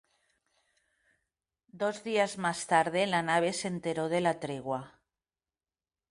[1.81, 4.99] Dos días más tarde, la nave se enteró de la tregua.